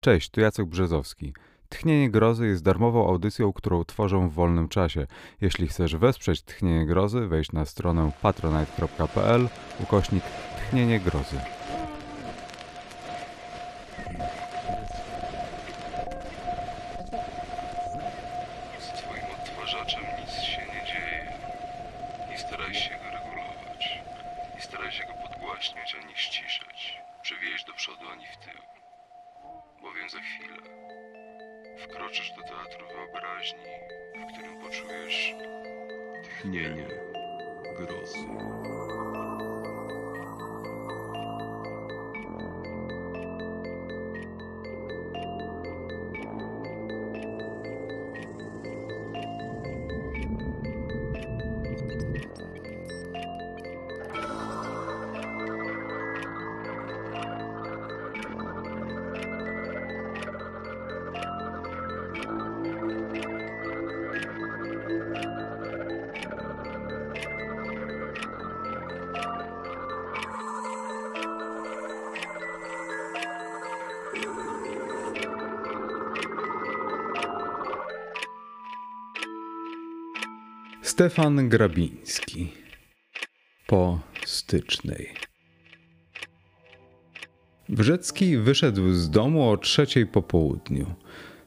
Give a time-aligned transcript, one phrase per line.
[0.00, 1.32] Cześć, tu Jacek Brzezowski.
[1.68, 5.06] Tchnienie Grozy jest darmową audycją, którą tworzę w wolnym czasie.
[5.40, 9.48] Jeśli chcesz wesprzeć Tchnienie Grozy, wejdź na stronę patronite.pl
[9.80, 10.24] ukośnik
[10.56, 11.57] Tchnienie Grozy.
[80.98, 82.52] Stefan Grabiński
[83.66, 85.14] po stycznej.
[87.68, 90.94] Wrzecki wyszedł z domu o trzeciej po południu.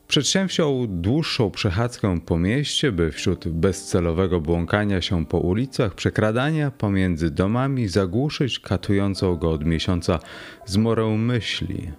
[0.07, 7.87] Przedsięwziął dłuższą przechadzkę po mieście, by wśród bezcelowego błąkania się po ulicach, przekradania pomiędzy domami
[7.87, 10.19] zagłuszyć katującą go od miesiąca
[10.65, 11.91] zmorę myśli,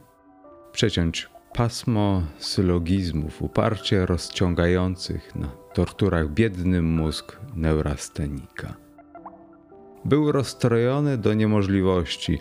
[0.73, 8.75] przeciąć pasmo sylogizmów uparcie rozciągających na torturach biedny mózg neurastenika.
[10.05, 12.39] Był rozstrojony do niemożliwości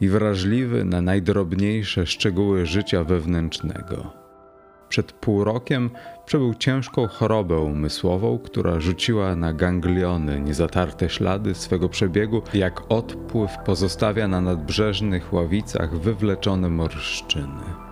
[0.00, 4.20] i wrażliwy na najdrobniejsze szczegóły życia wewnętrznego.
[4.88, 5.90] Przed pół rokiem
[6.26, 14.28] przebył ciężką chorobę umysłową, która rzuciła na gangliony niezatarte ślady swego przebiegu, jak odpływ pozostawia
[14.28, 17.89] na nadbrzeżnych ławicach wywleczone morszczyny.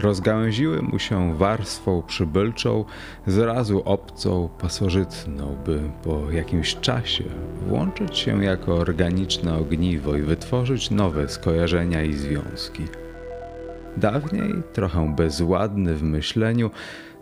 [0.00, 2.84] Rozgałęziły mu się warstwą przybylczą,
[3.26, 7.24] zrazu obcą, pasożytną, by po jakimś czasie
[7.66, 12.84] włączyć się jako organiczne ogniwo i wytworzyć nowe skojarzenia i związki.
[13.96, 16.70] Dawniej, trochę bezładny w myśleniu,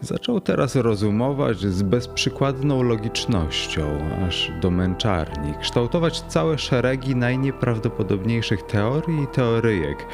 [0.01, 3.83] zaczął teraz rozumować z bezprzykładną logicznością,
[4.27, 10.07] aż do męczarni, kształtować całe szeregi najnieprawdopodobniejszych teorii i teoryjek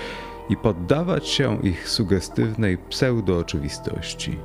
[0.48, 4.38] i poddawać się ich sugestywnej pseudooczywistości.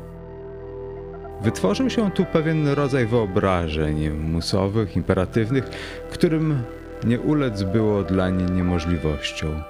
[1.41, 5.63] Wytworzył się tu pewien rodzaj wyobrażeń musowych, imperatywnych,
[6.11, 6.63] którym
[7.03, 9.61] nie ulec było dlań niemożliwością.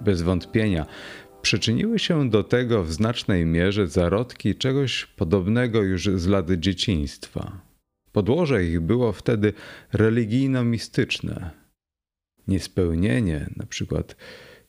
[0.00, 0.86] Bez wątpienia
[1.42, 7.60] przyczyniły się do tego w znacznej mierze zarodki czegoś podobnego już z lat dzieciństwa.
[8.12, 9.52] Podłoże ich było wtedy
[9.92, 11.50] religijno-mistyczne.
[12.48, 14.16] Niespełnienie, na przykład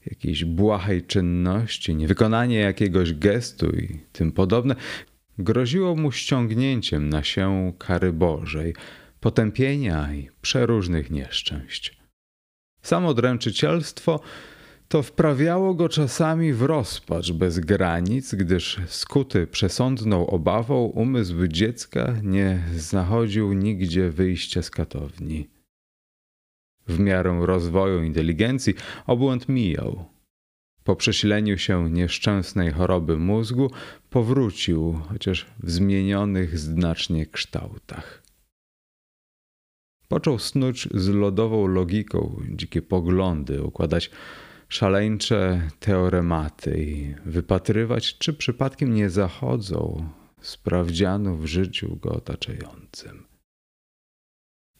[0.05, 4.75] jakiejś błahej czynności, niewykonanie jakiegoś gestu i tym podobne,
[5.37, 8.75] groziło mu ściągnięciem na się kary Bożej,
[9.19, 11.97] potępienia i przeróżnych nieszczęść.
[12.81, 14.19] Samo dręczycielstwo
[14.87, 22.63] to wprawiało go czasami w rozpacz bez granic, gdyż skuty przesądną obawą umysł dziecka nie
[22.75, 25.54] znachodził nigdzie wyjścia z katowni.
[26.87, 28.73] W miarę rozwoju inteligencji
[29.07, 30.05] obłęd mijał.
[30.83, 33.71] Po przesileniu się nieszczęsnej choroby mózgu
[34.09, 38.23] powrócił, chociaż w zmienionych znacznie kształtach.
[40.07, 44.11] Począł snuć z lodową logiką dzikie poglądy, układać
[44.69, 50.09] szaleńcze teorematy i wypatrywać, czy przypadkiem nie zachodzą
[50.41, 53.24] sprawdzianu w życiu go otaczającym.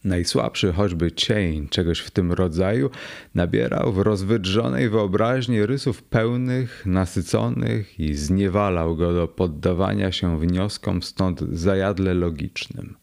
[0.06, 2.90] Najsłabszy choćby cień czegoś w tym rodzaju
[3.36, 11.42] nabierał w rozwydrzonej wyobraźni rysów pełnych, nasyconych i zniewalał go do poddawania się wnioskom stąd
[11.42, 12.96] zajadle logicznym.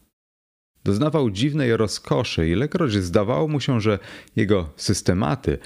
[0.85, 3.99] Doznawał dziwnej rozkoszy, ilekroć zdawało mu się, że
[4.37, 5.59] jego systematy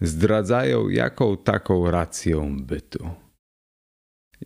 [0.00, 3.10] zdradzają jaką taką rację bytu.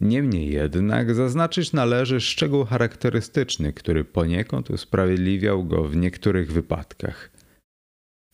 [0.00, 7.30] Niemniej jednak zaznaczyć należy szczegół charakterystyczny, który poniekąd usprawiedliwiał go w niektórych wypadkach.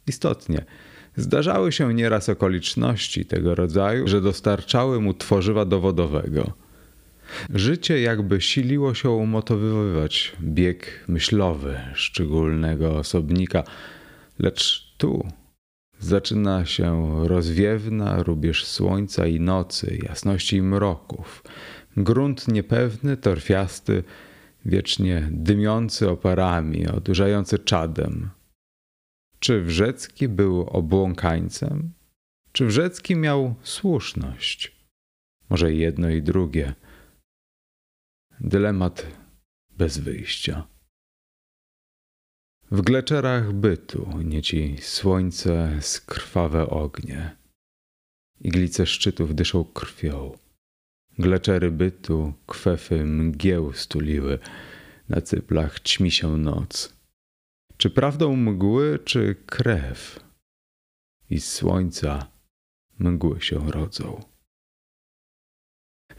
[0.07, 0.65] Istotnie,
[1.17, 6.53] zdarzały się nieraz okoliczności tego rodzaju, że dostarczały mu tworzywa dowodowego.
[7.55, 13.63] Życie jakby siliło się umotowywać bieg myślowy szczególnego osobnika,
[14.39, 15.29] lecz tu
[16.01, 21.45] Zaczyna się rozwiewna rubież słońca i nocy, jasności i mroków.
[21.97, 24.05] Grunt niepewny, torfiasty,
[24.65, 28.31] wiecznie dymiący oparami, odurzający czadem.
[29.39, 31.93] Czy Wrzecki był obłąkańcem?
[32.53, 34.77] Czy Wrzecki miał słuszność?
[35.51, 36.75] Może jedno i drugie.
[38.41, 39.07] Dylemat
[39.71, 40.67] bez wyjścia.
[42.73, 47.37] W gleczerach bytu nieci słońce skrwawe ognie.
[48.41, 50.39] Iglice szczytów dyszą krwią.
[51.19, 54.39] Gleczery bytu kwefy mgieł stuliły.
[55.09, 56.97] Na cyplach ćmi się noc.
[57.77, 60.21] Czy prawdą mgły, czy krew?
[61.31, 62.27] I z słońca
[62.99, 64.25] mgły się rodzą.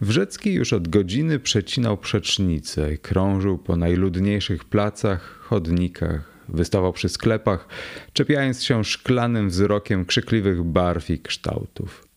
[0.01, 7.67] Wrzecki już od godziny przecinał przecznicę, krążył po najludniejszych placach, chodnikach, wystawał przy sklepach,
[8.13, 12.07] czepiając się szklanym wzrokiem krzykliwych barw i kształtów.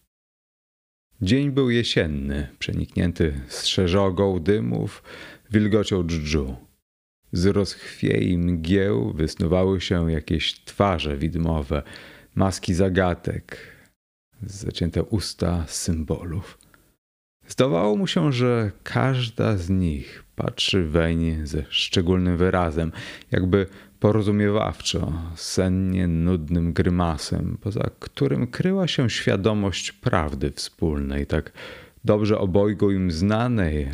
[1.23, 5.03] Dzień był jesienny, przeniknięty strzeżogą dymów,
[5.51, 6.57] wilgocią dżdżu.
[7.33, 11.83] Z rozchwiei mgieł wysnuwały się jakieś twarze widmowe,
[12.35, 13.59] maski zagadek,
[14.43, 16.59] zacięte usta symbolów.
[17.49, 22.93] Zdawało mu się, że każda z nich patrzy weń ze szczególnym wyrazem,
[23.31, 23.67] jakby
[24.05, 31.53] porozumiewawczo, sennie nudnym grymasem, poza którym kryła się świadomość prawdy wspólnej, tak
[32.05, 33.91] dobrze obojgu im znanej,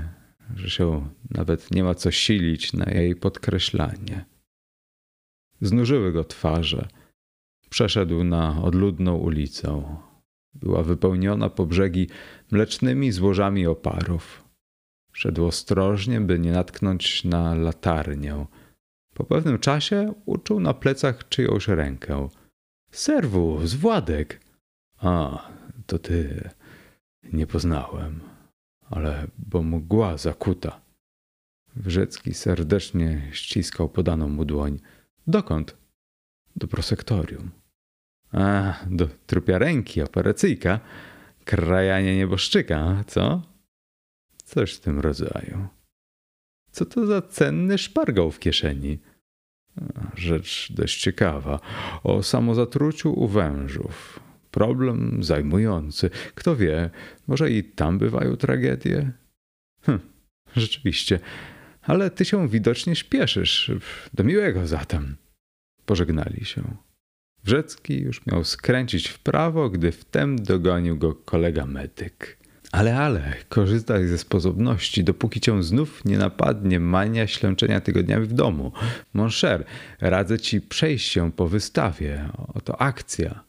[0.57, 4.25] że się nawet nie ma co silić na jej podkreślanie.
[5.61, 6.89] Znużyły go twarze.
[7.69, 9.99] Przeszedł na odludną ulicę.
[10.55, 12.09] Była wypełniona po brzegi
[12.51, 14.45] mlecznymi złożami oparów.
[15.13, 18.47] Szedł ostrożnie, by nie natknąć na latarnię.
[19.21, 22.29] Po pewnym czasie uczuł na plecach czyjąś rękę.
[22.91, 24.41] Serwus, Władek!
[24.99, 25.49] A,
[25.87, 26.51] to ty.
[27.33, 28.21] Nie poznałem,
[28.91, 30.81] ale bo mgła zakuta.
[31.77, 34.81] Wrzecki serdecznie ściskał podaną mu dłoń.
[35.27, 35.77] Dokąd?
[36.57, 37.51] Do prosektorium.
[38.33, 40.81] A, do trupiarenki, operacyjka,
[41.45, 43.43] krajanie nieboszczyka, co?
[44.45, 45.69] Coś w tym rodzaju.
[46.71, 48.99] Co to za cenny szpargał w kieszeni?
[50.17, 51.61] Rzecz dość ciekawa.
[52.03, 54.21] O samozatruciu u wężów.
[54.51, 56.11] Problem zajmujący.
[56.35, 56.91] Kto wie,
[57.27, 59.13] może i tam bywają tragedie?
[59.83, 60.01] Hm,
[60.57, 61.21] rzeczywiście.
[61.83, 63.73] Ale ty się widocznie śpieszysz.
[64.15, 65.17] Do miłego zatem.
[65.87, 66.63] Pożegnali się.
[67.45, 72.40] Wrzecki już miał skręcić w prawo, gdy wtem dogonił go kolega medyk.
[72.73, 78.73] Ale, ale, korzystaj ze sposobności, dopóki cię znów nie napadnie mania ślęczenia tygodniami w domu.
[79.15, 79.65] Moncher,
[80.01, 82.29] radzę ci przejść się po wystawie.
[82.55, 83.45] Oto akcja.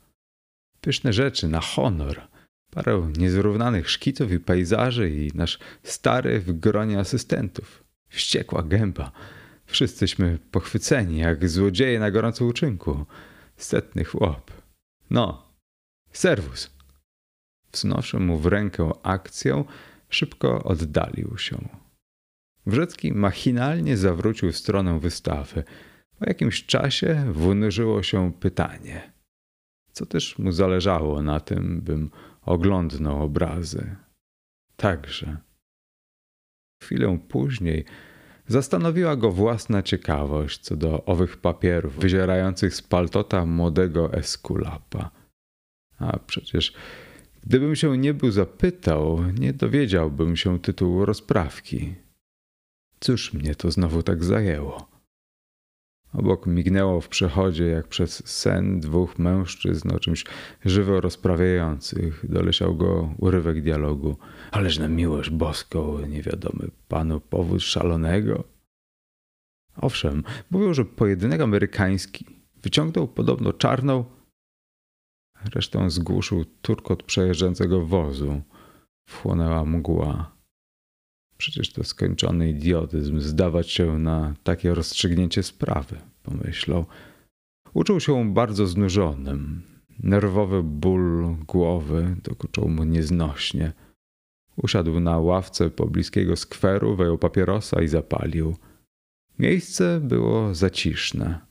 [0.81, 2.21] Pyszne rzeczy na honor.
[2.71, 7.83] Parę niezrównanych szkiców i pejzaży i nasz stary w gronie asystentów.
[8.09, 9.11] Wściekła gęba.
[9.65, 13.05] Wszyscyśmy pochwyceni jak złodzieje na gorącym uczynku.
[13.57, 14.51] Setny chłop.
[15.09, 15.53] No,
[16.11, 16.80] serwus.
[17.71, 19.63] Wznoszę mu w rękę akcję,
[20.09, 21.67] szybko oddalił się.
[22.65, 25.63] Wrzecki machinalnie zawrócił w stronę wystawy.
[26.19, 29.11] Po jakimś czasie wynurzyło się pytanie.
[29.91, 32.09] Co też mu zależało na tym, bym
[32.41, 33.95] oglądnął obrazy.
[34.75, 35.37] Także.
[36.83, 37.85] Chwilę później
[38.51, 45.11] Zastanowiła go własna ciekawość co do owych papierów wyzierających z paltota młodego eskulapa.
[45.99, 46.73] A przecież
[47.43, 51.95] gdybym się nie był zapytał, nie dowiedziałbym się tytułu rozprawki.
[52.99, 54.91] Cóż mnie to znowu tak zajęło?
[56.13, 60.25] Obok mignęło w przechodzie, jak przez sen, dwóch mężczyzn o czymś
[60.65, 62.25] żywo rozprawiających.
[62.29, 64.17] Doleciał go urywek dialogu.
[64.51, 68.43] Ależ na miłość boską, niewiadomy panu powód szalonego.
[69.75, 72.25] Owszem, mówią, że pojedynek amerykański
[72.63, 74.05] wyciągnął podobno czarną.
[75.55, 78.41] Resztę zgłuszył turkot przejeżdżającego wozu.
[79.09, 80.35] Wchłonęła mgła.
[81.37, 86.85] Przecież to skończony idiotyzm zdawać się na takie rozstrzygnięcie sprawy, pomyślał.
[87.73, 89.61] Uczuł się bardzo znużonym.
[90.03, 93.73] Nerwowy ból głowy dokuczał mu nieznośnie.
[94.57, 98.55] Usiadł na ławce pobliskiego skweru, wyjął papierosa i zapalił.
[99.39, 101.50] Miejsce było zaciszne.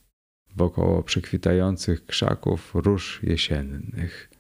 [0.57, 4.31] Wokoło przekwitających krzaków róż jesiennych.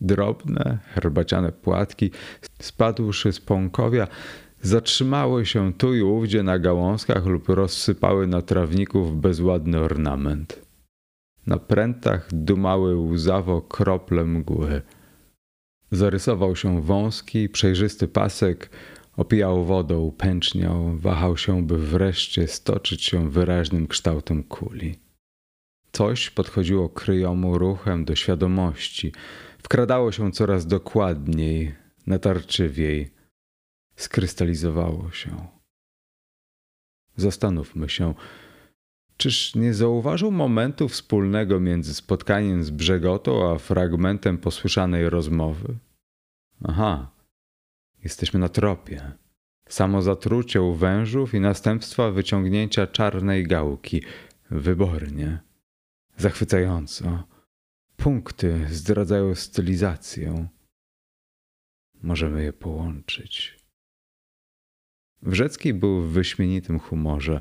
[0.00, 2.10] Drobne, herbaciane płatki,
[2.60, 4.08] spadłszy z pąkowia,
[4.62, 10.66] zatrzymały się tu i ówdzie na gałązkach lub rozsypały na trawników bezładny ornament.
[11.46, 14.82] Na prętach dumały łzawo krople mgły.
[15.90, 18.70] Zarysował się wąski, przejrzysty pasek,
[19.16, 24.98] opijał wodą, pęczniał, wahał się, by wreszcie stoczyć się wyraźnym kształtem kuli.
[25.92, 29.12] Coś podchodziło kryjomu ruchem do świadomości,
[29.58, 31.74] wkradało się coraz dokładniej,
[32.06, 33.10] natarczywiej,
[33.96, 35.46] skrystalizowało się.
[37.16, 38.14] Zastanówmy się,
[39.16, 45.74] czyż nie zauważył momentu wspólnego między spotkaniem z brzegotą a fragmentem posłyszanej rozmowy?
[46.64, 47.15] Aha,
[48.06, 49.12] jesteśmy na tropie.
[49.68, 54.02] Samozatrucie u wężów i następstwa wyciągnięcia czarnej gałki.
[54.50, 55.38] Wybornie.
[56.16, 57.24] Zachwycająco.
[57.96, 60.48] Punkty zdradzają stylizację.
[62.02, 63.58] Możemy je połączyć.
[65.22, 67.40] Wrzecki był w wyśmienitym humorze.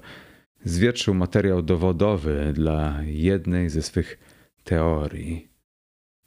[0.63, 4.17] Zwietrzył materiał dowodowy dla jednej ze swych
[4.63, 5.54] teorii.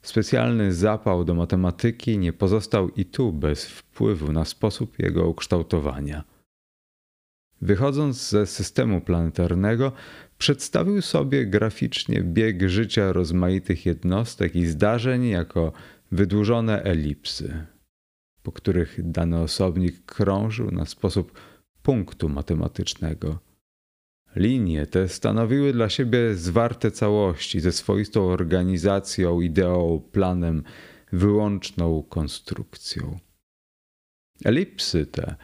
[0.01, 6.23] Specjalny zapał do matematyki nie pozostał i tu bez wpływu na sposób jego ukształtowania.
[7.61, 9.91] Wychodząc ze systemu planetarnego,
[10.37, 15.71] przedstawił sobie graficznie bieg życia rozmaitych jednostek i zdarzeń jako
[16.11, 17.65] wydłużone elipsy,
[18.43, 21.39] po których dany osobnik krążył na sposób
[21.83, 23.39] punktu matematycznego.
[24.35, 30.63] Linie te stanowiły dla siebie zwarte całości ze swoistą organizacją, ideą, planem,
[31.11, 33.19] wyłączną konstrukcją.
[34.45, 35.35] Elipsy te,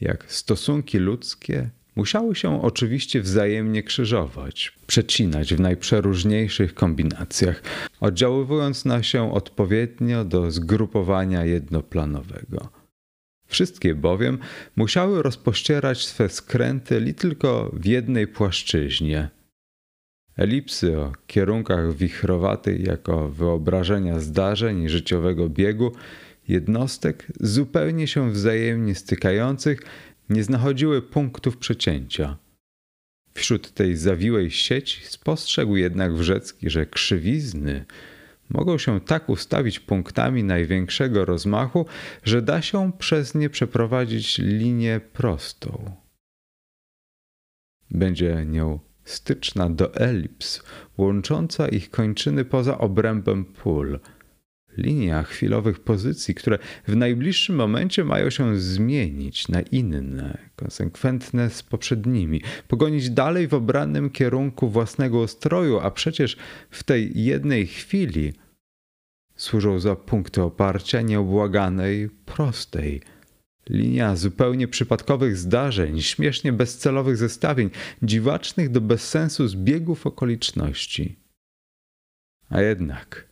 [0.00, 7.62] jak stosunki ludzkie, musiały się oczywiście wzajemnie krzyżować, przecinać w najprzeróżniejszych kombinacjach,
[8.00, 12.79] oddziaływując na się odpowiednio do zgrupowania jednoplanowego.
[13.50, 14.38] Wszystkie bowiem
[14.76, 19.28] musiały rozpościerać swe skręty li tylko w jednej płaszczyźnie.
[20.36, 25.92] Elipsy o kierunkach wichrowatych jako wyobrażenia zdarzeń życiowego biegu
[26.48, 29.82] jednostek zupełnie się wzajemnie stykających
[30.28, 32.36] nie znachodziły punktów przecięcia.
[33.34, 37.84] Wśród tej zawiłej sieci spostrzegł jednak Wrzecki, że krzywizny
[38.50, 41.86] mogą się tak ustawić punktami największego rozmachu,
[42.24, 45.96] że da się przez nie przeprowadzić linię prostą.
[47.90, 50.62] Będzie nią styczna do elips,
[50.98, 53.98] łącząca ich kończyny poza obrębem pól–
[54.80, 56.58] linia chwilowych pozycji, które
[56.88, 64.10] w najbliższym momencie mają się zmienić na inne, konsekwentne z poprzednimi, pogonić dalej w obranym
[64.10, 66.36] kierunku własnego ustroju, a przecież
[66.70, 68.32] w tej jednej chwili
[69.36, 73.00] służą za punkty oparcia nieobłaganej, prostej.
[73.68, 77.70] Linia zupełnie przypadkowych zdarzeń, śmiesznie bezcelowych zestawień,
[78.02, 81.16] dziwacznych do bezsensu zbiegów okoliczności.
[82.48, 83.29] A jednak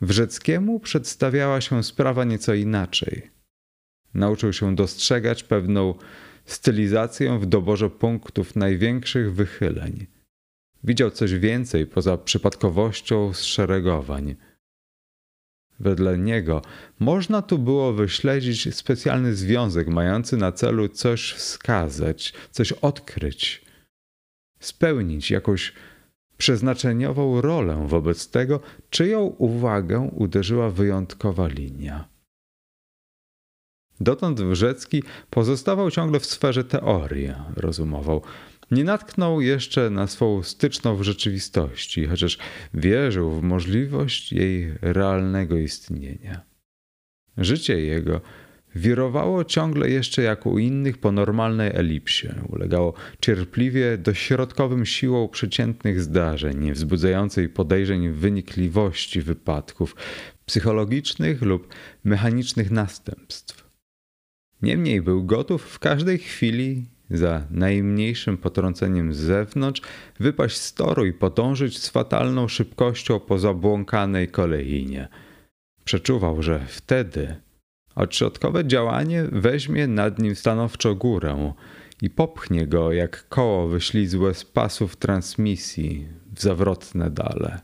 [0.00, 3.30] Wrzeckiemu przedstawiała się sprawa nieco inaczej.
[4.14, 5.94] Nauczył się dostrzegać pewną
[6.44, 10.06] stylizację w doborze punktów największych wychyleń.
[10.84, 14.36] Widział coś więcej poza przypadkowością zszeregowań.
[15.80, 16.62] Wedle niego
[16.98, 23.64] można tu było wyśledzić specjalny związek mający na celu coś wskazać, coś odkryć,
[24.60, 25.72] spełnić jakąś
[26.38, 32.08] przeznaczeniową rolę wobec tego, czyją uwagę uderzyła wyjątkowa linia.
[34.00, 38.22] Dotąd Wrzecki pozostawał ciągle w sferze teorii, rozumował.
[38.70, 42.38] Nie natknął jeszcze na swą styczną w rzeczywistości, chociaż
[42.74, 46.40] wierzył w możliwość jej realnego istnienia.
[47.36, 48.20] Życie jego
[48.78, 52.28] wirowało ciągle jeszcze jak u innych po normalnej elipsie.
[52.48, 59.96] Ulegało cierpliwie dośrodkowym siłą przeciętnych zdarzeń, wzbudzającej podejrzeń wynikliwości wypadków,
[60.46, 63.68] psychologicznych lub mechanicznych następstw.
[64.62, 69.82] Niemniej był gotów w każdej chwili za najmniejszym potrąceniem z zewnątrz
[70.20, 75.08] wypaść z toru i podążyć z fatalną szybkością po zabłąkanej kolejinie.
[75.84, 77.36] Przeczuwał, że wtedy
[77.98, 81.54] Odśrodkowe działanie weźmie nad nim stanowczo górę
[82.02, 87.60] i popchnie go jak koło wyślizłe z pasów transmisji w zawrotne dale.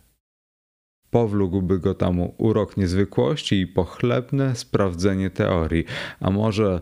[1.11, 5.85] Powlógłby go tam urok niezwykłości i pochlebne sprawdzenie teorii,
[6.21, 6.81] a może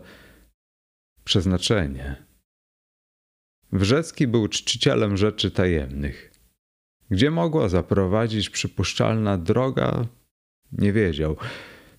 [1.23, 2.25] przeznaczenie.
[3.71, 6.31] Wrzecki był czcicielem rzeczy tajemnych.
[7.09, 10.07] Gdzie mogła zaprowadzić przypuszczalna droga,
[10.71, 11.37] nie wiedział.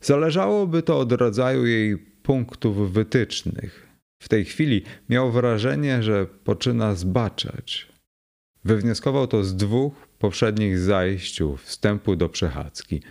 [0.05, 3.87] Zależałoby to od rodzaju jej punktów wytycznych.
[4.23, 7.89] W tej chwili miał wrażenie, że poczyna zbaczać.
[8.65, 13.03] Wywnioskował to z dwóch poprzednich zajściu wstępu do przechadzki.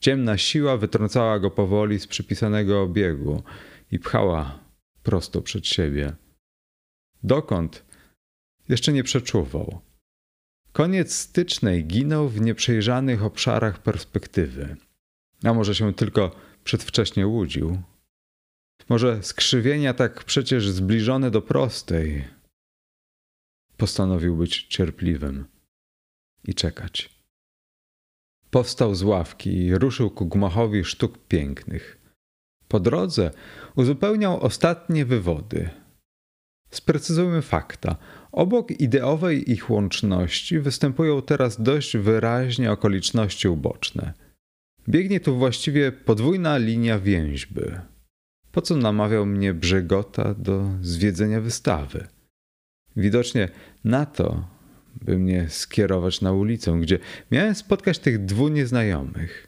[0.00, 3.42] Ciemna siła wytrącała go powoli z przypisanego obiegu
[3.90, 4.64] i pchała
[5.02, 6.12] prosto przed siebie.
[7.22, 7.84] Dokąd?
[8.68, 9.80] Jeszcze nie przeczuwał.
[10.72, 14.76] Koniec stycznej ginął w nieprzejrzanych obszarach perspektywy.
[15.44, 17.82] A może się tylko przedwcześnie łudził?
[18.88, 22.24] Może skrzywienia tak przecież zbliżone do prostej?
[23.76, 25.44] Postanowił być cierpliwym
[26.44, 27.20] i czekać.
[28.50, 31.98] Powstał z ławki i ruszył ku gmachowi sztuk pięknych.
[32.68, 33.30] Po drodze
[33.76, 35.70] uzupełniał ostatnie wywody.
[36.70, 37.96] Sprecyzujmy fakta.
[38.32, 44.14] Obok ideowej ich łączności występują teraz dość wyraźnie okoliczności uboczne.
[44.88, 47.62] Biegnie tu właściwie podwójna linia więźby.
[48.52, 52.06] Po co namawiał mnie Brzegota do zwiedzenia wystawy?
[52.96, 53.48] Widocznie
[53.84, 54.48] na to,
[54.94, 56.98] by mnie skierować na ulicę, gdzie
[57.30, 59.46] miałem spotkać tych dwóch nieznajomych.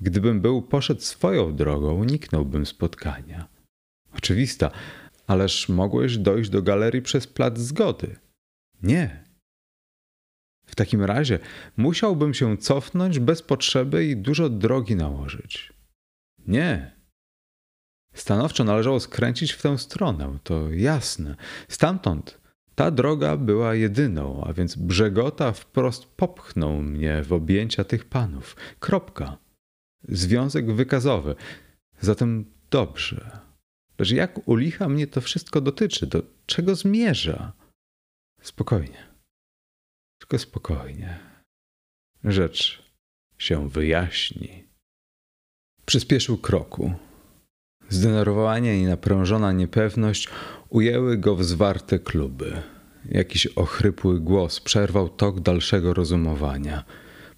[0.00, 3.48] Gdybym był poszedł swoją drogą, uniknąłbym spotkania.
[4.16, 4.70] Oczywista,
[5.26, 8.16] ależ mogłeś dojść do galerii przez plac zgody.
[8.82, 9.31] Nie.
[10.82, 11.38] Takim razie
[11.76, 15.72] musiałbym się cofnąć bez potrzeby i dużo drogi nałożyć.
[16.46, 16.96] Nie.
[18.14, 21.36] Stanowczo należało skręcić w tę stronę, to jasne.
[21.68, 22.40] Stamtąd
[22.74, 28.56] ta droga była jedyną, a więc brzegota wprost popchnął mnie w objęcia tych panów.
[28.80, 29.38] Kropka.
[30.08, 31.34] Związek wykazowy.
[32.00, 33.38] Zatem dobrze.
[33.98, 36.06] Lecz jak u licha mnie to wszystko dotyczy?
[36.06, 37.52] Do czego zmierza?
[38.40, 39.11] Spokojnie.
[40.32, 41.18] Tylko spokojnie.
[42.24, 42.82] Rzecz
[43.38, 44.64] się wyjaśni.
[45.86, 46.92] Przyspieszył kroku.
[47.88, 50.28] Zdenerwowanie i naprężona niepewność
[50.68, 52.62] ujęły go w zwarte kluby.
[53.10, 56.84] Jakiś ochrypły głos przerwał tok dalszego rozumowania.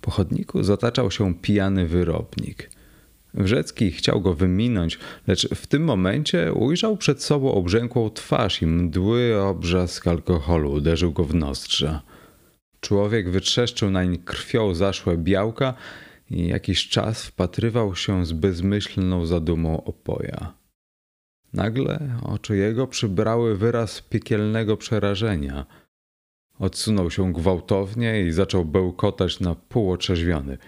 [0.01, 2.71] Po chodniku zataczał się pijany wyrobnik.
[3.35, 9.43] Wrzecki chciał go wyminąć, lecz w tym momencie ujrzał przed sobą obrzękłą twarz i mdły
[9.43, 12.14] obrzask alkoholu uderzył go w nozdrza.
[12.85, 15.75] Człowiek wytrzeszczył nań krwią zaszłe białka
[16.31, 20.55] i jakiś czas wpatrywał się z bezmyślną zadumą opoja.
[21.53, 25.67] Nagle oczy jego przybrały wyraz piekielnego przerażenia.
[26.59, 30.59] Odsunął się gwałtownie i zaczął bełkotać na pół otrzeźwiony.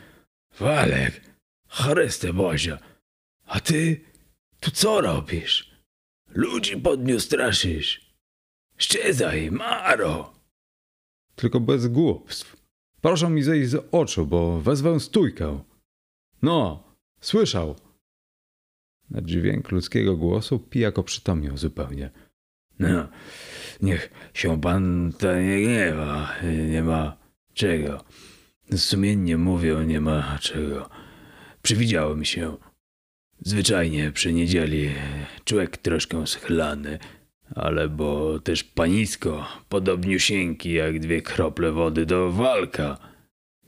[0.60, 1.20] Walek,
[1.68, 2.78] Chryste Boże,
[3.46, 4.00] a ty
[4.60, 5.70] tu co robisz?
[6.28, 8.16] Ludzi pod straszysz.
[8.76, 10.35] Szczezaj, Maro!
[11.36, 12.56] Tylko bez głupstw.
[13.00, 15.60] Proszę mi zejść z oczu, bo wezwę stójkę.
[16.42, 16.84] No,
[17.20, 17.76] słyszał.
[19.10, 22.10] Na dźwięk ludzkiego głosu pijak oprzytomniał zupełnie.
[22.78, 23.08] No,
[23.82, 26.32] niech się pan to nie gniewa.
[26.70, 27.16] Nie ma
[27.54, 28.04] czego.
[28.76, 30.90] Sumiennie mówią, nie ma czego.
[31.62, 32.56] Przywidziało mi się.
[33.40, 34.90] Zwyczajnie przy niedzieli
[35.44, 36.98] człowiek troszkę schlany,
[37.54, 42.98] ale bo też panisko, podobniusieńki jak dwie krople wody do walka.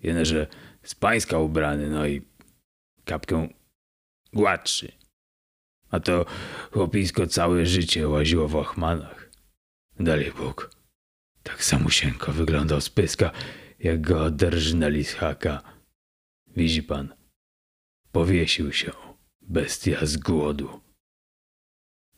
[0.02, 0.46] Jednakże
[0.82, 2.22] z pańska ubrany, no i
[3.04, 3.48] kapkę
[4.32, 4.92] gładszy.
[5.90, 6.26] A to
[6.72, 9.30] chłopisko całe życie łaziło w ochmanach.
[10.00, 10.70] Dalej Bóg.
[11.42, 13.30] Tak samusieńko wyglądał z pyska,
[13.78, 15.62] jak go oderżnęli z haka.
[16.56, 17.14] Widzi pan,
[18.12, 18.92] powiesił się,
[19.40, 20.88] bestia z głodu.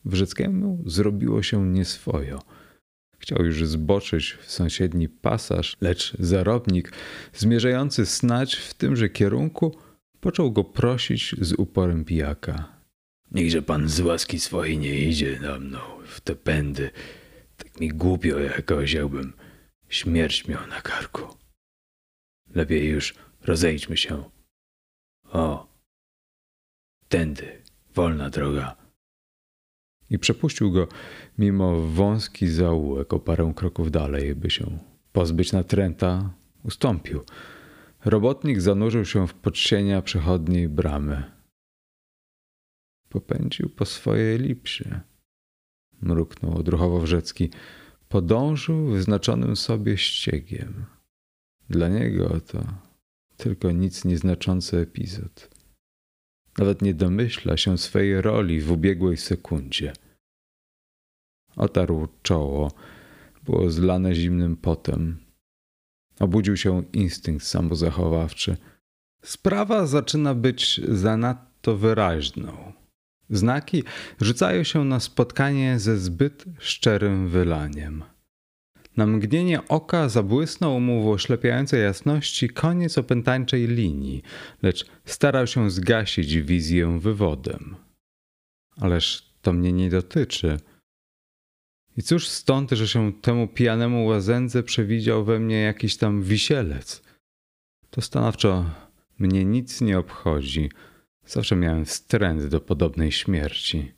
[0.05, 2.41] Wrzeckiemu zrobiło się nieswojo.
[3.19, 6.91] Chciał już zboczyć w sąsiedni pasaż, lecz zarobnik,
[7.33, 9.77] zmierzający snać w tymże kierunku,
[10.19, 12.81] począł go prosić z uporem pijaka.
[13.31, 16.91] Niechże pan z łaski swojej nie idzie na mną w te pędy.
[17.57, 19.33] Tak mi głupio jakoś, jakbym
[19.89, 21.21] śmierć miał na karku.
[22.55, 24.23] Lepiej już rozejdźmy się.
[25.23, 25.67] O,
[27.09, 27.61] tędy,
[27.95, 28.80] wolna droga.
[30.11, 30.87] I przepuścił go
[31.37, 34.79] mimo wąski zaułek o parę kroków dalej, by się
[35.11, 37.21] pozbyć natręta, ustąpił.
[38.05, 41.23] Robotnik zanurzył się w podsienia przechodniej bramy.
[43.09, 44.99] Popędził po swojej lipsie.
[46.01, 47.49] Mruknął odruchowo Wrzecki.
[48.09, 50.85] Podążył wyznaczonym sobie ściegiem.
[51.69, 52.63] Dla niego to
[53.37, 55.60] tylko nic nieznaczący epizod.
[56.57, 59.93] Nawet nie domyśla się swej roli w ubiegłej sekundzie.
[61.55, 62.71] Otarł czoło,
[63.43, 65.17] było zlane zimnym potem.
[66.19, 68.57] Obudził się instynkt samozachowawczy.
[69.23, 72.73] Sprawa zaczyna być zanadto wyraźną.
[73.29, 73.83] Znaki
[74.21, 78.03] rzucają się na spotkanie ze zbyt szczerym wylaniem.
[78.97, 84.21] Na mgnienie oka zabłysnął mu w oślepiającej jasności koniec opętańczej linii,
[84.61, 87.75] lecz starał się zgasić wizję wywodem.
[88.77, 90.57] Ależ to mnie nie dotyczy.
[91.97, 97.03] I cóż stąd, że się temu pijanemu łazędze przewidział we mnie jakiś tam wisielec?
[97.89, 98.69] To stanowczo
[99.19, 100.69] mnie nic nie obchodzi.
[101.25, 103.91] Zawsze miałem wstręt do podobnej śmierci.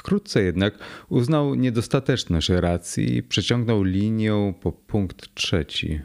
[0.00, 6.00] Wkrótce jednak uznał niedostateczność racji i przeciągnął linię po punkt trzeci.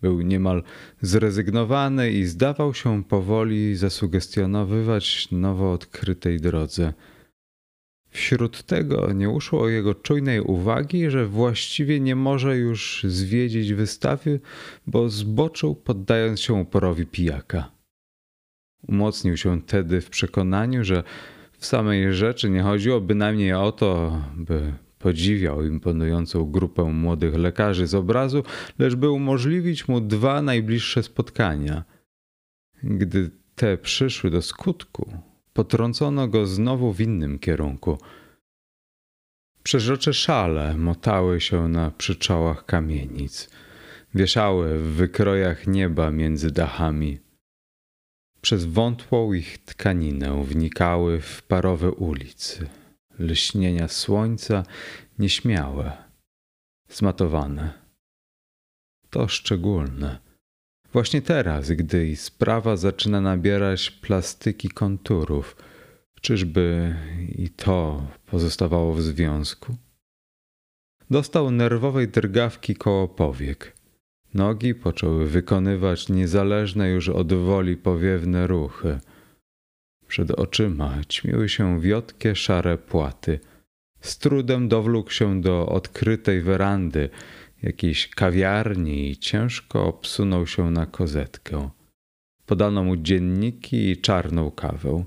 [0.00, 0.62] Był niemal
[1.00, 6.92] zrezygnowany i zdawał się powoli zasugestionowywać nowo odkrytej drodze.
[8.10, 14.40] Wśród tego nie uszło jego czujnej uwagi, że właściwie nie może już zwiedzić wystawy,
[14.86, 17.70] bo zboczył poddając się uporowi pijaka.
[18.88, 21.02] Umocnił się tedy w przekonaniu, że
[21.58, 27.94] w samej rzeczy nie chodziło bynajmniej o to, by podziwiał imponującą grupę młodych lekarzy z
[27.94, 28.42] obrazu,
[28.78, 31.84] lecz by umożliwić mu dwa najbliższe spotkania.
[32.82, 35.12] Gdy te przyszły do skutku,
[35.52, 37.98] potrącono go znowu w innym kierunku.
[39.62, 43.50] Przeżocze szale motały się na przyczołach kamienic,
[44.14, 47.18] wieszały w wykrojach nieba między dachami.
[48.40, 52.68] Przez wątłą ich tkaninę wnikały w parowe ulicy,
[53.18, 54.62] lśnienia słońca
[55.18, 55.96] nieśmiałe,
[56.88, 57.72] zmatowane.
[59.10, 60.18] To szczególne.
[60.92, 65.56] Właśnie teraz, gdy sprawa zaczyna nabierać plastyki konturów,
[66.20, 66.96] czyżby
[67.28, 69.76] i to pozostawało w związku?
[71.10, 73.77] Dostał nerwowej drgawki koło powiek.
[74.34, 78.98] Nogi poczęły wykonywać niezależne już od woli powiewne ruchy.
[80.08, 83.40] Przed oczyma ćmiły się wiotkie szare płaty.
[84.00, 87.10] Z trudem dowlókł się do odkrytej werandy
[87.62, 91.70] jakiejś kawiarni i ciężko obsunął się na kozetkę.
[92.46, 95.04] Podano mu dzienniki i czarną kawę.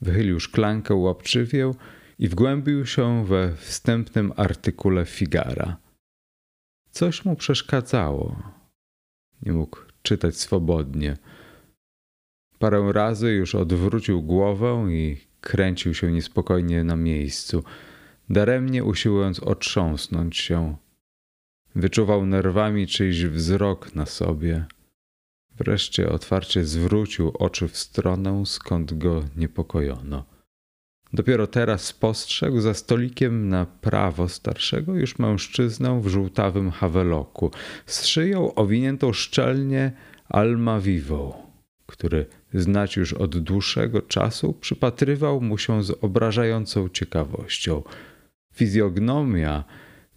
[0.00, 1.72] Wychylił szklankę łapczywię
[2.18, 5.76] i wgłębił się we wstępnym artykule Figara.
[6.96, 8.36] Coś mu przeszkadzało.
[9.42, 11.16] Nie mógł czytać swobodnie.
[12.58, 17.64] Parę razy już odwrócił głowę i kręcił się niespokojnie na miejscu,
[18.30, 20.76] daremnie usiłując otrząsnąć się.
[21.74, 24.66] Wyczuwał nerwami czyjś wzrok na sobie.
[25.56, 30.35] Wreszcie otwarcie zwrócił oczy w stronę, skąd go niepokojono.
[31.12, 37.50] Dopiero teraz spostrzegł za stolikiem na prawo starszego już mężczyznę w żółtawym haweloku,
[37.86, 39.92] z szyją owiniętą szczelnie
[40.28, 41.32] almawiwą,
[41.86, 47.82] który znać już od dłuższego czasu przypatrywał mu się z obrażającą ciekawością.
[48.54, 49.64] Fizjognomia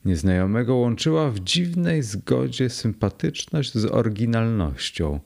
[0.05, 5.19] nieznajomego łączyła w dziwnej zgodzie sympatyczność z oryginalnością.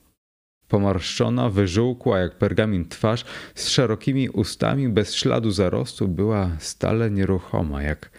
[0.73, 8.09] Pomarszczona, wyżółkła jak pergamin twarz, z szerokimi ustami, bez śladu zarostu, była stale nieruchoma, jak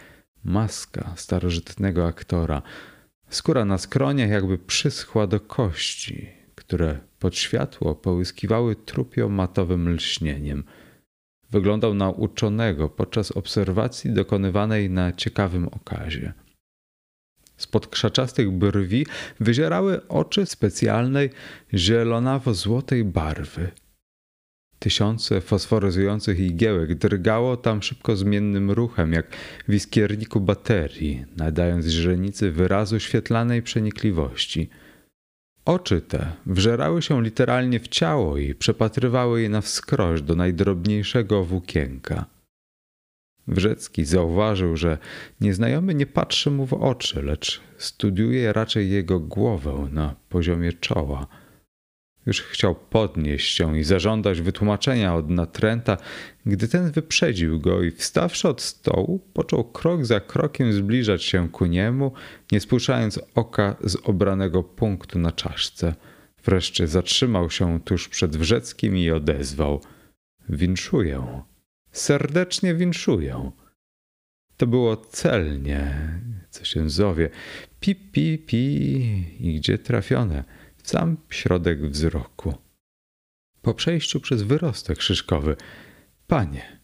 [0.43, 2.61] maska starożytnego aktora.
[3.29, 10.63] Skóra na skroniach jakby przyschła do kości, które pod światło połyskiwały trupio-matowym lśnieniem.
[11.51, 16.33] Wyglądał na uczonego podczas obserwacji dokonywanej na ciekawym okazie.
[17.57, 19.05] Spod krzaczastych brwi
[19.39, 21.29] wyzierały oczy specjalnej
[21.73, 23.71] zielonawo-złotej barwy.
[24.79, 29.27] Tysiące fosforyzujących igiełek drgało tam szybko zmiennym ruchem, jak
[29.67, 34.69] w iskierniku baterii, nadając źrenicy wyrazu świetlanej przenikliwości.
[35.65, 42.34] Oczy te wżerały się literalnie w ciało i przepatrywały je na wskroś do najdrobniejszego włókienka.
[43.47, 44.97] Wrzecki zauważył, że
[45.41, 51.27] nieznajomy nie patrzy mu w oczy, lecz studiuje raczej jego głowę na poziomie czoła.
[52.25, 55.97] Już chciał podnieść się i zażądać wytłumaczenia od natręta,
[56.45, 61.65] gdy ten wyprzedził go i wstawszy od stołu, począł krok za krokiem zbliżać się ku
[61.65, 62.11] niemu,
[62.51, 65.95] nie spuszczając oka z obranego punktu na czaszce.
[66.43, 69.81] Wreszcie zatrzymał się tuż przed Wrzeckim i odezwał:
[70.49, 71.43] Winszuję
[71.95, 73.51] serdecznie winszuję.
[74.57, 76.11] To było celnie,
[76.49, 77.29] co się zowie,
[77.79, 78.65] pi, pi, pi
[79.39, 80.43] i gdzie trafione,
[80.77, 82.53] w sam środek wzroku.
[83.61, 85.55] Po przejściu przez wyrostek szyszkowy,
[86.27, 86.79] panie,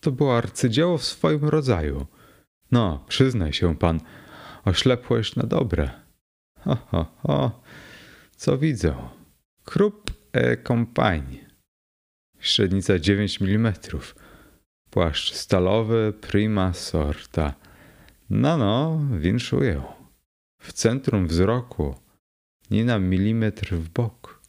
[0.00, 2.06] to było arcydzieło w swoim rodzaju.
[2.70, 4.00] No, przyznaj się pan,
[4.64, 5.90] oślepłeś na dobre.
[6.60, 7.62] Ho, ho, ho,
[8.36, 8.94] co widzę?
[9.64, 11.38] Krup e compagne.
[12.40, 13.72] Średnica 9 mm.
[14.92, 17.54] Płaszcz stalowy prima sorta.
[18.30, 19.82] No, no, winszuję.
[20.58, 21.94] W centrum wzroku,
[22.70, 24.40] nie na milimetr w bok.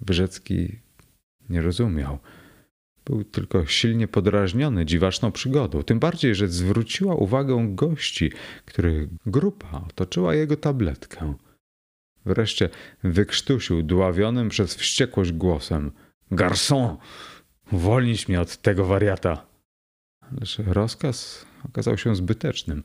[0.00, 0.78] Wyrzecki
[1.48, 2.18] nie rozumiał.
[3.04, 8.32] Był tylko silnie podrażniony dziwaczną przygodą, tym bardziej, że zwróciła uwagę gości,
[8.64, 11.34] których grupa otoczyła jego tabletkę.
[12.26, 12.68] Wreszcie
[13.04, 15.92] wykrztusił dławionym przez wściekłość głosem:
[16.30, 16.96] Garçon,
[17.72, 19.46] uwolnić mnie od tego wariata.
[20.40, 22.82] Lecz rozkaz okazał się zbytecznym.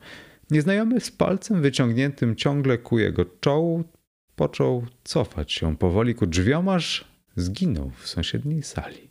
[0.50, 3.84] Nieznajomy z palcem wyciągniętym ciągle ku jego czołu
[4.36, 7.04] począł cofać się powoli ku drzwiom, aż
[7.36, 9.10] zginął w sąsiedniej sali.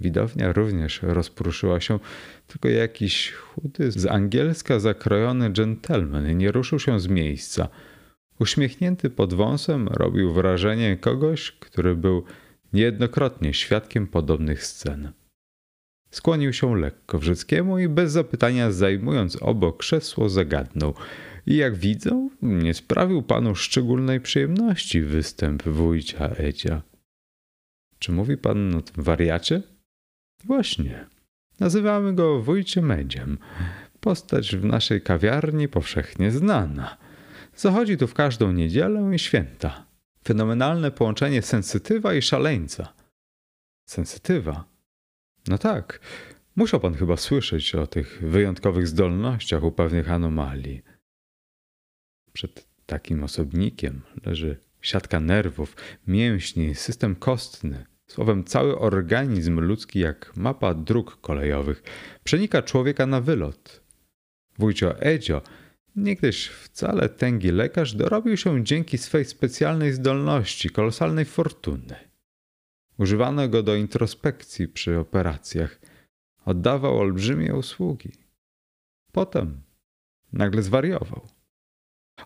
[0.00, 1.98] Widownia również rozpruszyła się,
[2.46, 7.68] tylko jakiś chudy, z angielska zakrojony dżentelmen nie ruszył się z miejsca.
[8.40, 12.24] Uśmiechnięty pod wąsem robił wrażenie kogoś, który był
[12.74, 15.12] niejednokrotnie świadkiem podobnych scen.
[16.10, 20.94] Skłonił się lekko Wrzyckiemu i bez zapytania zajmując obok krzesło zagadnął.
[21.46, 26.82] I jak widzę, nie sprawił panu szczególnej przyjemności występ wójcia Edzia.
[27.98, 29.62] Czy mówi pan o tym wariacie?
[30.44, 31.06] Właśnie.
[31.60, 33.38] Nazywamy go wójciem Edziem.
[34.00, 36.96] Postać w naszej kawiarni powszechnie znana.
[37.56, 39.93] Zachodzi tu w każdą niedzielę i święta.
[40.24, 42.92] Fenomenalne połączenie sensytywa i szaleńca.
[43.88, 44.64] Sensytywa?
[45.48, 46.00] No tak.
[46.56, 50.82] Musiał pan chyba słyszeć o tych wyjątkowych zdolnościach u pewnych anomalii.
[52.32, 57.86] Przed takim osobnikiem leży siatka nerwów, mięśni, system kostny.
[58.06, 61.82] Słowem, cały organizm ludzki, jak mapa dróg kolejowych,
[62.24, 63.80] przenika człowieka na wylot.
[64.58, 65.42] Wójcio Edzio,
[65.96, 71.96] niegdyś wcale tęgi lekarz, dorobił się dzięki swej specjalnej zdolności, kolosalnej fortuny.
[72.98, 75.80] Używano go do introspekcji przy operacjach.
[76.44, 78.12] Oddawał olbrzymie usługi.
[79.12, 79.62] Potem
[80.32, 81.28] nagle zwariował.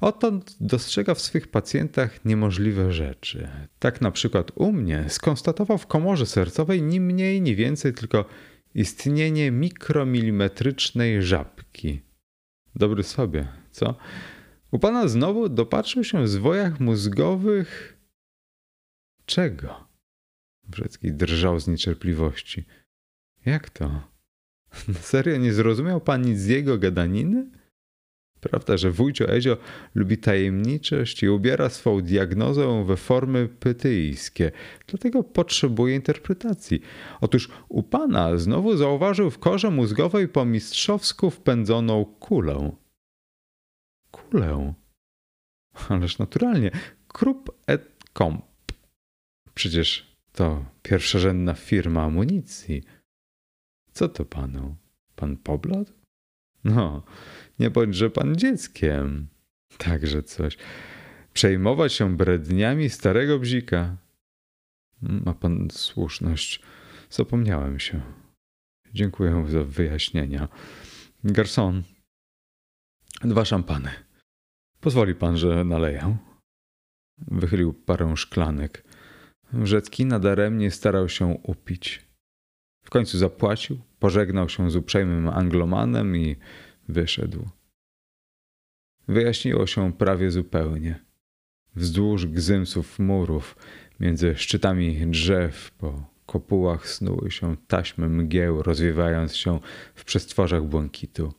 [0.00, 3.48] Odtąd dostrzega w swych pacjentach niemożliwe rzeczy.
[3.78, 8.24] Tak na przykład u mnie skonstatował w komorze sercowej ni mniej, ni więcej, tylko
[8.74, 12.07] istnienie mikromilimetrycznej żabki.
[12.78, 13.94] Dobry sobie, co?
[14.70, 17.98] U pana znowu dopatrzył się w zwojach mózgowych.
[19.26, 19.88] Czego?
[20.68, 22.64] Wrzecki drżał z niecierpliwości.
[23.46, 24.08] Jak to?
[25.00, 27.50] Serio nie zrozumiał pan nic z jego gadaniny?
[28.40, 29.57] Prawda, że wujcio Ezio
[29.94, 34.53] lubi tajemniczość i ubiera swą diagnozę we formy pytyjskie,
[34.87, 36.81] dlatego potrzebuje interpretacji.
[37.20, 42.72] Otóż u pana znowu zauważył w korze mózgowej po mistrzowsku wpędzoną kulę.
[44.11, 44.74] Kulę?
[45.88, 46.70] Ależ naturalnie.
[47.09, 48.44] Krupp et Comp.
[49.55, 52.83] Przecież to pierwszorzędna firma amunicji.
[53.92, 54.77] Co to panu?
[55.16, 55.97] Pan Poblad?
[56.64, 57.02] No,
[57.58, 59.28] nie bądźże pan dzieckiem.
[59.78, 60.56] Także coś.
[61.32, 63.96] Przejmować się bredniami starego bzika.
[65.02, 66.62] Ma pan słuszność.
[67.10, 68.00] Zapomniałem się.
[68.94, 70.48] Dziękuję za wyjaśnienia.
[71.24, 71.82] Garson,
[73.20, 73.90] dwa szampany.
[74.80, 76.16] Pozwoli pan, że naleję?
[77.18, 78.84] Wychylił parę szklanek.
[79.52, 82.08] Wrzecki nadaremnie starał się upić.
[82.84, 86.37] W końcu zapłacił, pożegnał się z uprzejmym anglomanem i
[86.88, 87.48] wyszedł.
[89.08, 91.04] Wyjaśniło się prawie zupełnie.
[91.76, 93.56] Wzdłuż gzymsów murów,
[94.00, 99.61] między szczytami drzew, po kopułach snuły się taśmy mgieł, rozwiewając się
[99.94, 101.32] w przestworzach błękitu.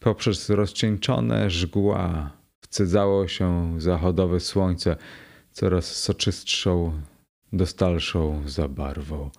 [0.00, 4.96] Poprzez rozcieńczone żgła wcedzało się zachodowe słońce
[5.52, 7.02] coraz soczystszą,
[7.52, 9.30] dostalszą zabarwą.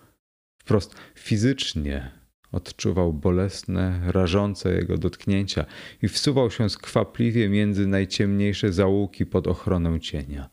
[0.58, 2.19] Wprost fizycznie
[2.52, 5.66] odczuwał bolesne, rażące jego dotknięcia
[6.02, 10.50] i wsuwał się skwapliwie między najciemniejsze zaułki pod ochronę cienia.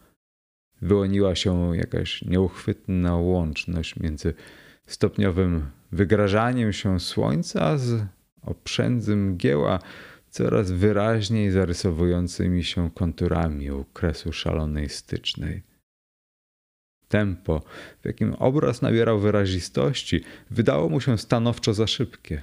[0.83, 4.35] Wyłoniła się jakaś nieuchwytna łączność między
[4.87, 8.03] stopniowym wygrażaniem się słońca z
[8.43, 9.79] oprzędzy mgieła,
[10.31, 15.76] coraz wyraźniej zarysowującymi się konturami u kresu szalonej stycznej.
[17.09, 17.63] Tempo,
[18.03, 22.43] w jakim obraz nabierał wyrazistości, wydało mu się stanowczo za szybkie.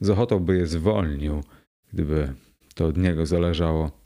[0.00, 1.44] Z ochotą by je zwolnił,
[1.92, 2.34] gdyby
[2.74, 4.00] to od niego zależało.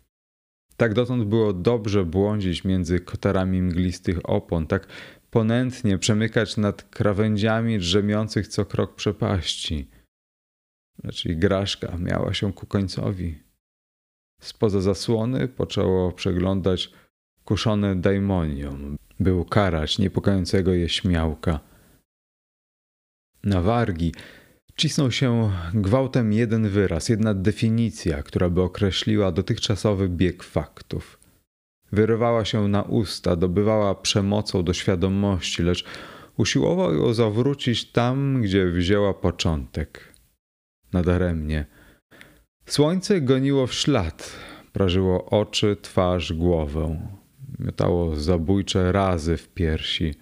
[0.76, 4.86] Tak dotąd było dobrze błądzić między kotarami mglistych opon, tak
[5.30, 9.88] ponętnie przemykać nad krawędziami drzemiących co krok przepaści.
[11.04, 13.38] Lecz igraszka miała się ku końcowi.
[14.40, 16.92] Spoza zasłony poczęło przeglądać
[17.44, 21.60] kuszone daimonium, by ukarać niepokojącego je śmiałka.
[23.44, 24.12] Na wargi
[24.76, 31.18] Cisnął się gwałtem jeden wyraz, jedna definicja, która by określiła dotychczasowy bieg faktów.
[31.92, 35.84] Wyrywała się na usta, dobywała przemocą do świadomości, lecz
[36.36, 40.14] usiłował ją zawrócić tam, gdzie wzięła początek.
[40.92, 41.66] Nadaremnie.
[42.66, 44.36] Słońce goniło w ślad,
[44.72, 47.08] prażyło oczy, twarz, głowę.
[47.64, 50.14] Miotało zabójcze razy w piersi.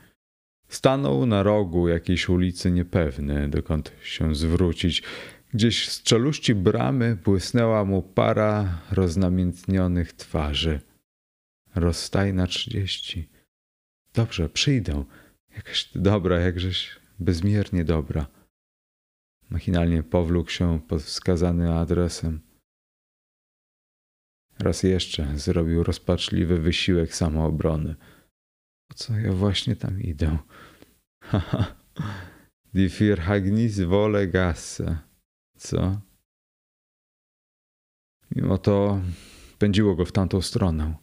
[0.68, 5.02] Stanął na rogu jakiejś ulicy niepewny, dokąd się zwrócić.
[5.54, 10.80] Gdzieś z czeluści bramy błysnęła mu para roznamiętnionych twarzy.
[11.74, 13.28] Rozstaj na trzydzieści.
[14.14, 15.04] Dobrze, przyjdę.
[15.56, 18.26] Jakaś ty dobra, jakżeś bezmiernie dobra.
[19.50, 22.40] Machinalnie powlókł się pod wskazanym adresem.
[24.62, 27.96] Raz jeszcze zrobił rozpaczliwy wysiłek samoobrony.
[28.88, 30.38] Po co ja właśnie tam idę?
[31.22, 31.74] Haha.
[32.74, 34.98] Die Firhagnis vole gasse.
[35.58, 36.00] Co?
[38.36, 39.00] Mimo to
[39.58, 40.94] pędziło go w tamtą stronę.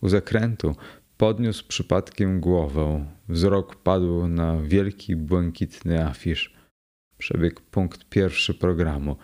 [0.00, 0.76] U zakrętu
[1.16, 3.06] podniósł przypadkiem głowę.
[3.28, 6.54] Wzrok padł na wielki, błękitny afisz.
[7.18, 9.16] Przebiegł punkt pierwszy programu.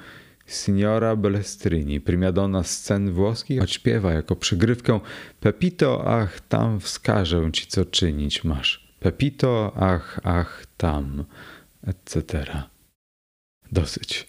[0.48, 5.00] Signora Belestrini, primadonna scen włoskich, odśpiewa jako przygrywkę
[5.40, 8.94] Pepito, ach, tam wskażę ci, co czynić masz.
[9.00, 11.24] Pepito, ach, ach, tam,
[11.87, 12.44] etc.
[13.72, 14.26] Dosyć.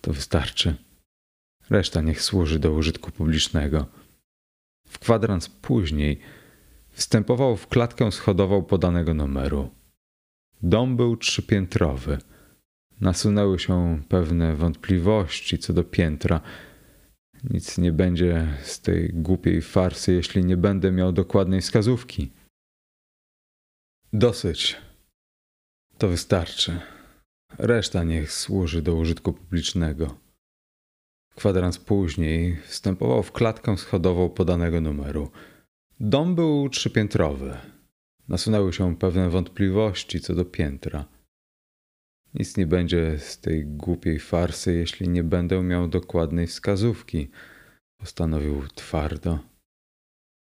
[0.00, 0.76] To wystarczy.
[1.70, 3.86] Reszta niech służy do użytku publicznego.
[4.88, 6.20] W kwadrans później
[6.90, 9.70] wstępował w klatkę schodową podanego numeru.
[10.62, 12.18] Dom był trzypiętrowy.
[13.00, 16.40] Nasunęły się pewne wątpliwości co do piętra.
[17.44, 22.30] Nic nie będzie z tej głupiej farsy, jeśli nie będę miał dokładnej wskazówki.
[24.12, 24.76] Dosyć.
[25.98, 26.80] To wystarczy.
[27.58, 30.18] Reszta niech służy do użytku publicznego.
[31.34, 35.30] Kwadrans później wstępował w klatkę schodową podanego numeru.
[36.00, 37.56] Dom był trzypiętrowy.
[38.28, 41.04] Nasunęły się pewne wątpliwości co do piętra.
[42.38, 47.30] Nic nie będzie z tej głupiej farsy, jeśli nie będę miał dokładnej wskazówki,
[48.00, 49.38] postanowił twardo.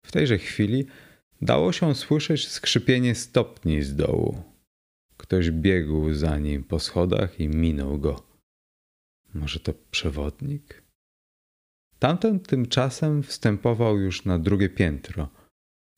[0.06, 0.86] W tejże chwili
[1.42, 4.42] dało się słyszeć skrzypienie stopni z dołu.
[5.16, 8.26] Ktoś biegł za nim po schodach i minął go.
[9.34, 10.82] Może to przewodnik?
[11.98, 15.28] Tamten tymczasem wstępował już na drugie piętro.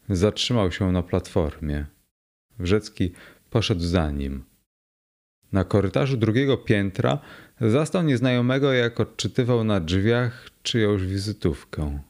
[0.08, 1.86] Zatrzymał się na platformie.
[2.58, 3.12] Wrzecki
[3.50, 4.49] poszedł za nim.
[5.52, 7.18] Na korytarzu drugiego piętra
[7.60, 12.02] zastał nieznajomego, jak odczytywał na drzwiach czyjąś wizytówkę.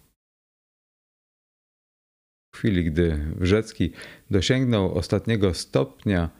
[2.54, 3.92] W chwili, gdy Wrzecki
[4.30, 6.30] dosięgnął ostatniego stopnia,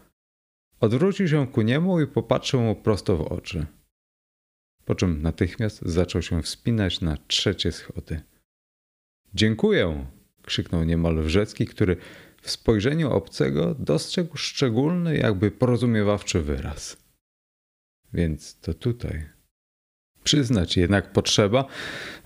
[0.81, 3.67] odwrócił się ku niemu i popatrzył mu prosto w oczy.
[4.85, 8.21] Po czym natychmiast zaczął się wspinać na trzecie schody.
[9.35, 10.07] Dziękuję!
[10.43, 11.97] krzyknął niemal Wrzecki, który
[12.41, 16.97] w spojrzeniu obcego dostrzegł szczególny, jakby porozumiewawczy wyraz.
[18.13, 19.25] Więc to tutaj.
[20.25, 21.65] Przyznać jednak potrzeba,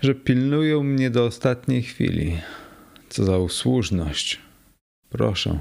[0.01, 2.39] że pilnują mnie do ostatniej chwili.
[3.09, 4.41] Co za usłużność.
[5.09, 5.59] Proszę.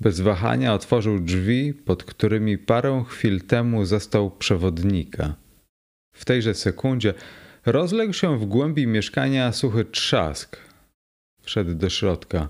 [0.00, 5.34] Bez wahania otworzył drzwi, pod którymi parę chwil temu zastał przewodnika.
[6.14, 7.14] W tejże sekundzie
[7.66, 10.56] rozległ się w głębi mieszkania suchy trzask.
[11.42, 12.48] Wszedł do środka.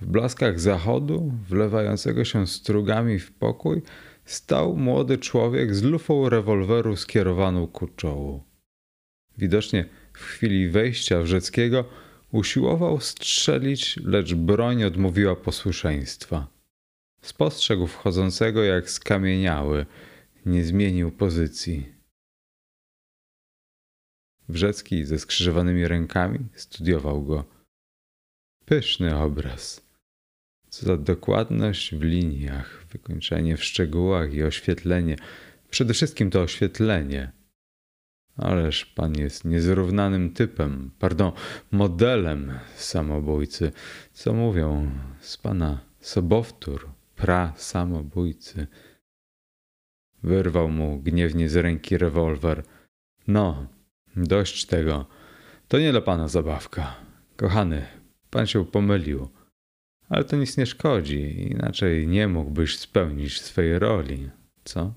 [0.00, 3.82] W blaskach zachodu, wlewającego się strugami w pokój,
[4.24, 8.42] stał młody człowiek z lufą rewolweru skierowaną ku czołu.
[9.38, 11.84] Widocznie w chwili wejścia Wrzeckiego
[12.32, 16.46] usiłował strzelić, lecz broń odmówiła posłuszeństwa.
[17.22, 19.86] Spostrzegł wchodzącego jak skamieniały,
[20.46, 21.92] nie zmienił pozycji.
[24.48, 27.44] Wrzecki ze skrzyżowanymi rękami studiował go.
[28.64, 29.85] Pyszny obraz.
[30.76, 35.16] Co za dokładność w liniach, wykończenie w szczegółach i oświetlenie.
[35.70, 37.32] Przede wszystkim to oświetlenie.
[38.36, 41.32] Ależ pan jest niezrównanym typem, pardon,
[41.70, 43.72] modelem samobójcy.
[44.12, 48.66] Co mówią z pana sobowtór, pra samobójcy.
[50.22, 52.62] Wyrwał mu gniewnie z ręki rewolwer.
[53.26, 53.66] No,
[54.16, 55.06] dość tego.
[55.68, 56.96] To nie dla pana zabawka.
[57.36, 57.86] Kochany,
[58.30, 59.35] pan się pomylił.
[60.08, 64.30] Ale to nic nie szkodzi, inaczej nie mógłbyś spełnić swojej roli,
[64.64, 64.94] co?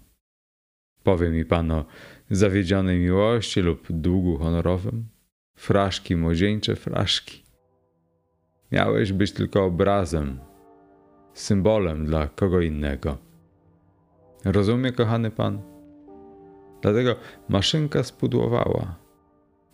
[1.03, 1.86] Powie mi pan o
[2.30, 5.07] zawiedzionej miłości lub długu honorowym?
[5.55, 7.43] Fraszki, młodzieńcze fraszki.
[8.72, 10.39] Miałeś być tylko obrazem,
[11.34, 13.18] symbolem dla kogo innego.
[14.45, 15.62] Rozumie, kochany pan?
[16.82, 17.16] Dlatego
[17.49, 18.95] maszynka spudłowała.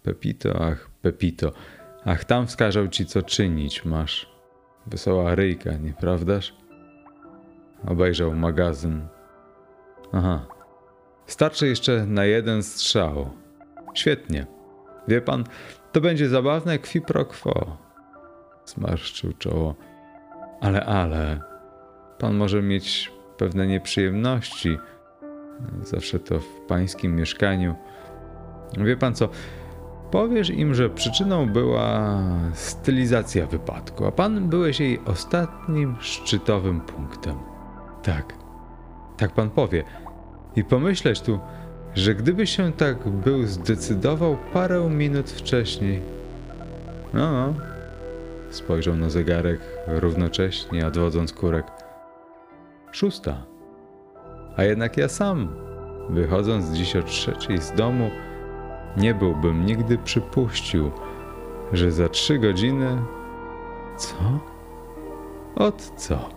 [0.04, 1.52] Pepito, ach, Pepito,
[2.06, 4.35] ach, tam wskażą ci, co czynić masz.
[4.88, 6.56] Wesoła ryjka, nieprawdaż?
[7.88, 9.08] Obejrzał magazyn.
[10.14, 10.46] Aha.
[11.26, 13.30] Starczy jeszcze na jeden strzał.
[13.94, 14.48] Świetnie.
[15.08, 15.44] Wie pan,
[15.92, 17.78] to będzie zabawne qui pro quo.
[18.66, 19.76] Zmarszczył czoło.
[20.62, 21.40] Ale, ale,
[22.20, 24.78] pan może mieć pewne nieprzyjemności.
[25.84, 27.76] Zawsze to w pańskim mieszkaniu.
[28.78, 29.30] Wie pan co?
[30.16, 32.20] Powiesz im, że przyczyną była
[32.54, 37.36] stylizacja wypadku, a pan byłeś jej ostatnim szczytowym punktem.
[38.04, 38.34] Tak,
[39.18, 39.84] tak pan powie.
[40.56, 41.40] I pomyśleć tu,
[41.96, 46.02] że gdyby się tak był zdecydował parę minut wcześniej.
[47.14, 47.54] No, no.
[48.50, 51.66] Spojrzał na zegarek równocześnie, odwodząc kurek.
[52.92, 53.46] Szósta.
[54.58, 55.56] A jednak ja sam,
[56.10, 58.12] wychodząc dziś o trzeciej z domu,
[58.98, 60.92] nie byłbym nigdy przypuścił,
[61.74, 62.98] że za trzy godziny.
[63.98, 64.16] Co?
[65.56, 66.30] Od co?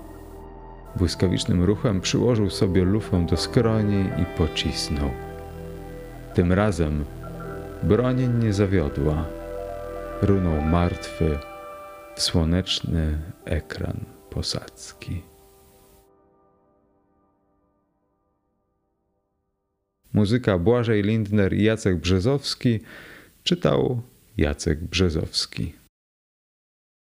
[0.97, 5.11] Błyskawicznym ruchem przyłożył sobie lufę do skroni i pocisnął.
[6.35, 7.05] Tym razem
[7.83, 9.25] broń nie zawiodła.
[10.23, 11.39] Runął martwy
[12.17, 15.28] słoneczny ekran posadzki.
[20.13, 22.81] Muzyka Błażej Lindner i Jacek Brzezowski
[23.43, 24.03] czytał
[24.37, 25.73] Jacek Brzezowski.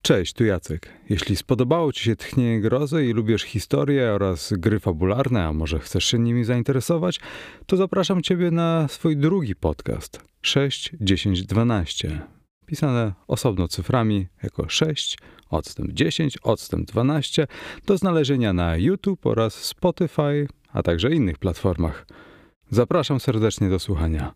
[0.02, 0.88] Cześć, tu Jacek.
[1.08, 6.04] Jeśli spodobało Ci się Tchnienie Grozy i lubisz historię oraz gry fabularne, a może chcesz
[6.04, 7.20] się nimi zainteresować,
[7.66, 12.20] to zapraszam Ciebie na swój drugi podcast 6, 10, 12.
[12.66, 15.18] Pisane osobno cyframi jako 6,
[15.50, 17.46] odstęp 10, odstęp 12
[17.86, 22.06] do znalezienia na YouTube oraz Spotify, a także innych platformach.
[22.70, 24.34] Zapraszam serdecznie do słuchania.